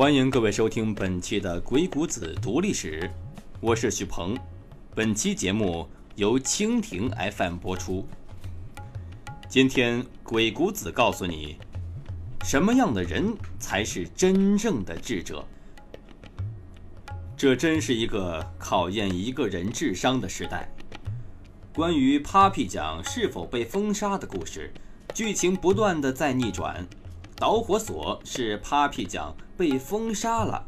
[0.00, 3.02] 欢迎各位收听本期的《鬼谷子读历史》，
[3.60, 4.34] 我是许鹏。
[4.94, 8.08] 本期节目由蜻蜓 FM 播出。
[9.46, 11.58] 今天鬼谷子告诉你，
[12.46, 15.44] 什么样的人才是真正的智者？
[17.36, 20.66] 这真是一个考验一个人智商的时代。
[21.74, 24.72] 关于 Papi 酱是否被封杀的故事，
[25.12, 26.88] 剧情不断的在逆转。
[27.40, 30.62] 导火索是 Papi 酱被封杀了，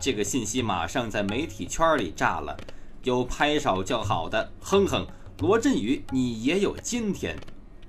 [0.00, 2.56] 这个信息马上在媒体圈里炸了，
[3.02, 5.04] 有拍手叫好的，哼哼，
[5.40, 7.34] 罗振宇你也有今天；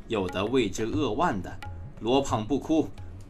[0.07, 1.59] 有的为之扼腕的，
[1.99, 2.87] 罗胖不哭；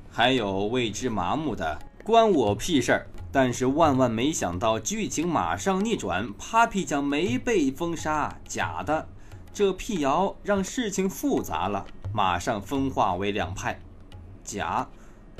[0.10, 3.08] 还有为之麻木的，关我屁事儿。
[3.30, 9.10] 但是万万没想到，剧情马上逆转，Papi 酱没被封杀，假的。
[9.54, 13.78] 这辟谣让事情复杂了，马上分化为两派。
[14.44, 14.86] 甲，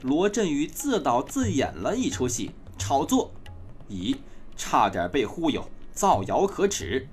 [0.04, 3.32] 罗振宇自导自演了一出戏，炒作；
[3.88, 4.18] 乙，
[4.58, 7.08] 差点被忽悠，造谣可耻。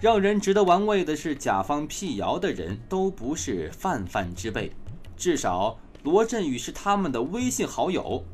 [0.00, 4.72] 让人值得玩味的是，甲方辟谣的人都不是泛泛之辈，
[5.16, 8.24] 至少罗振宇是他们的微信好友。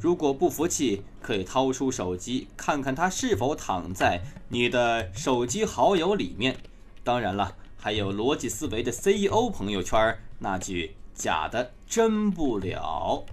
[0.00, 6.56] 如果不服气，可以掏出手机看看他是否躺在你的手机好友里面。
[7.04, 10.96] 当然了，还有逻辑思维的 CEO 朋友圈那句。
[11.16, 13.24] 假的真不了。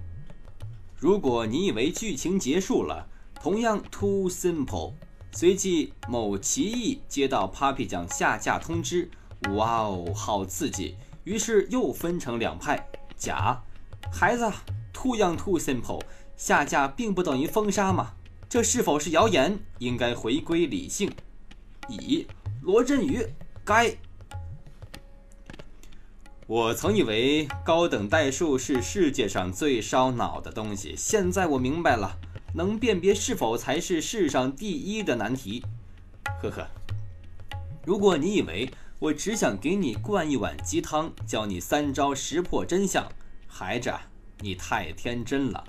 [0.96, 4.94] 如果你以为剧情结束了，同样 too simple。
[5.34, 9.12] 随即某奇异接到 Papi 酱下架通知，
[9.50, 10.96] 哇哦，好刺激！
[11.26, 12.88] 于是又分成两派。
[13.18, 13.62] 假
[14.12, 14.50] 孩子
[14.94, 16.02] ，too young too simple。
[16.38, 18.14] 下架并不等于封杀嘛？
[18.48, 19.60] 这是否是谣言？
[19.80, 21.12] 应该回归理性。
[21.90, 22.28] 乙
[22.62, 23.28] 罗振宇
[23.66, 23.98] 该。
[26.46, 32.18] 我曾以为高等代数是世界上最烧脑的东西，现在我明白了，
[32.54, 35.64] 能辨别是否才是世上第一的难题。
[36.42, 36.68] 呵呵，
[37.86, 38.70] 如果你以为
[39.00, 43.10] 我只想给你灌一碗鸡汤，教你三招识破真相，
[43.48, 43.94] 孩子，
[44.42, 45.64] 你太天真了。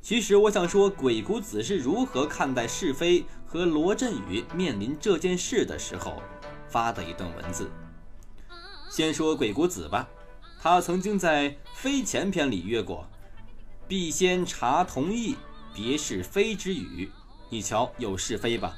[0.00, 6.22] 其实我想说，鬼谷子是如何看待是非和罗振宇面临这件事的时候
[6.68, 7.68] 发的一段文字。
[8.90, 10.08] 先说鬼谷子吧，
[10.60, 13.06] 他曾经在《非前篇》里曰过
[13.86, 15.36] ：“必先察同意，
[15.72, 17.08] 别是非之语。”
[17.48, 18.76] 你瞧，有是非吧？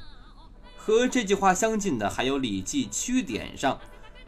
[0.77, 3.79] 和这句话相近的还有《礼记·曲典》上：“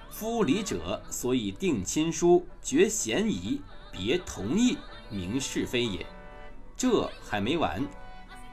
[0.09, 4.79] 夫礼者，所以定亲疏，决嫌疑，别同意，
[5.11, 6.03] 明是非也。”
[6.75, 7.87] 这还没完，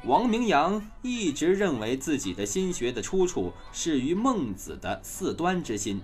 [0.04, 6.02] 王明阳一直认为自己的心学的出处是于孟子的四端之心。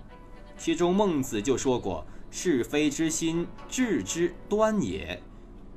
[0.59, 5.23] 其中孟子就说过：“是非之心，智之端也。”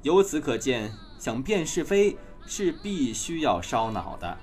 [0.03, 4.37] 由此可见，想辨是非是必须要烧脑的。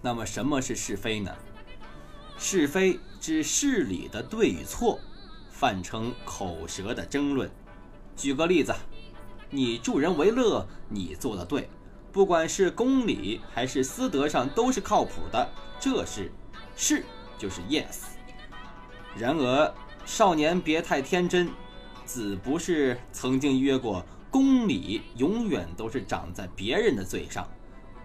[0.00, 1.34] 那么，什么是是非呢？
[2.38, 5.00] 是非指事理的对与错，
[5.50, 7.50] 泛称口舌的争论。
[8.14, 8.72] 举个例子，
[9.50, 11.68] 你助人为乐，你做的对，
[12.12, 16.30] 不管是公理还是私德上都是靠谱的，这是
[16.76, 17.04] 是
[17.36, 18.13] 就是 yes。
[19.16, 19.72] 然而，
[20.04, 21.48] 少年别太天真。
[22.04, 27.48] 子不是曾经约过，公理永远都是长在别人的嘴上，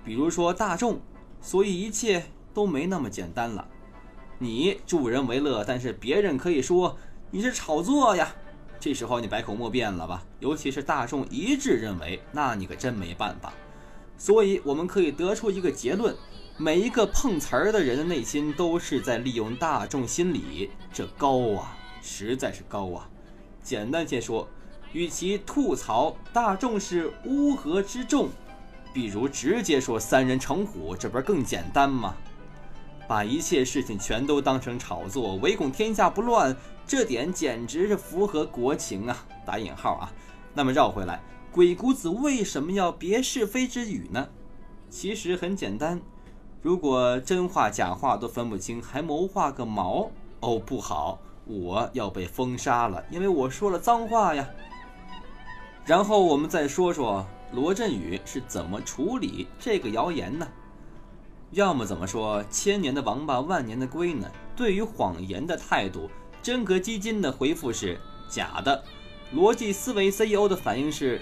[0.05, 1.01] 比如说大众，
[1.41, 3.67] 所以一切都没那么简单了。
[4.37, 6.97] 你助人为乐，但是别人可以说
[7.29, 8.33] 你是炒作呀，
[8.79, 10.23] 这时候你百口莫辩了吧？
[10.39, 13.51] 尤其是大众一致认为，那你可真没办法。
[14.17, 16.15] 所以我们可以得出一个结论。
[16.61, 23.09] 每一个碰瓷儿的人的内心都是在利用大众心理，这高啊，实在是高啊！
[23.63, 24.45] 简单些说，
[24.91, 28.27] 与其吐槽大众是乌合之众，
[28.93, 32.13] 比如直接说三人成虎，这不是更简单吗？
[33.07, 36.53] 把一切事情全都当成炒作，唯恐天下不乱，
[36.85, 39.25] 这点简直是符合国情啊！
[39.45, 40.11] 打引号啊。
[40.53, 41.21] 那么绕回来，
[41.53, 44.27] 鬼谷子为什么要别是非之语呢？
[44.89, 46.01] 其实很简单。
[46.61, 50.11] 如果真话假话都分不清，还谋划个毛？
[50.41, 54.45] 哦，不好，我要被封杀了，因为我说了脏话呀。
[55.85, 60.47] 然后我们再说说罗振宇是怎么处理这个谣言呢？
[61.51, 64.29] 要么怎么说千年的王八万年的龟呢？
[64.55, 66.09] 对于谎言的态度，
[66.43, 68.83] 真格基金的回复是假的，
[69.33, 71.21] 逻辑思维 CEO 的反应是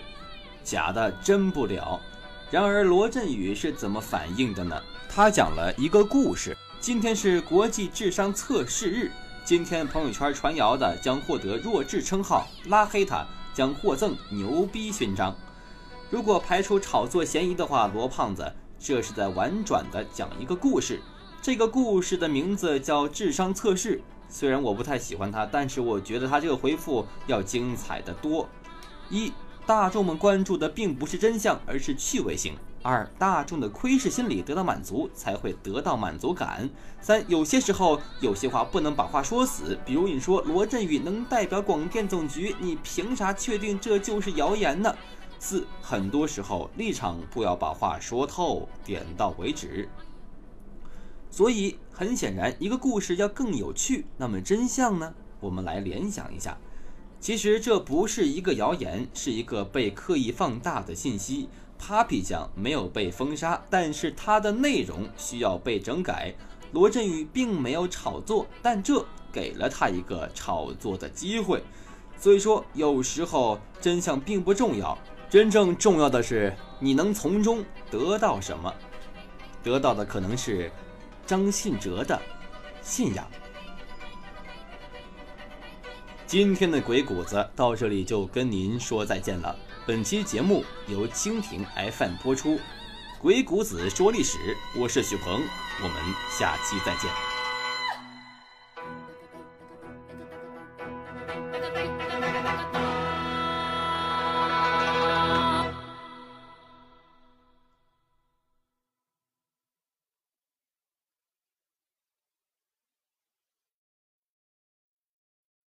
[0.63, 1.99] 假的，真不了。
[2.49, 4.81] 然而罗振宇是怎么反应的呢？
[5.09, 6.57] 他讲了一个故事。
[6.79, 9.11] 今天是国际智商测试日，
[9.43, 15.35] 今天朋友圈传谣的将获得弱智称号，拉黑他将获赠牛逼勋章。
[16.09, 18.49] 如果排除炒作嫌疑的话，罗胖子
[18.79, 21.01] 这是在婉转的讲一个故事。
[21.41, 24.01] 这个故事的名字叫智商测试。
[24.29, 28.47] 虽然我不太喜欢他，但是我觉得他这个回复要精彩的多。
[29.09, 29.33] 一，
[29.67, 32.55] 大众们关注的并不是真相，而是趣味性。
[32.81, 36.69] 二，大众的窥视心理得到满足，才会得到满足感。
[37.01, 44.95] 三，有些时候有些话不能把话说死，比如你说罗振宇能代表广电总局，你凭啥确定这就是谣言呢？
[45.37, 49.89] 四，很多时候立场不要把话说透，点到为止。
[51.29, 55.13] 所以很显然，一个故事要更有趣，那么真相呢？
[55.41, 56.57] 我们来联想一下，
[57.19, 61.49] 其实这不是一个谣言，是一个被刻意放大的信息。
[61.79, 66.33] Papi 酱没有被封杀，但是它的内容需要被整改。
[66.71, 71.63] 罗振宇并没有炒作，但这给了他一个炒作的机会。
[72.17, 74.97] 所以说，有时候真相并不重要，
[75.29, 78.73] 真正重要的是你能从中得到什么，
[79.63, 80.71] 得到的可能是。
[81.25, 82.17] 张信哲的
[82.81, 83.29] 信仰。
[86.27, 89.55] 今天的鬼谷子到这里就跟您说再见了。
[89.85, 92.55] 本期节目由蜻蜓 FM 播出，
[93.21, 94.37] 《鬼谷子说历史》，
[94.77, 95.41] 我是许鹏，
[95.81, 95.95] 我们
[96.37, 97.26] 下期再见。